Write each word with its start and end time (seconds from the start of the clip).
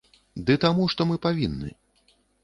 Ды 0.45 0.53
таму, 0.63 0.87
што 0.93 1.05
мы 1.09 1.17
павінны. 1.25 1.69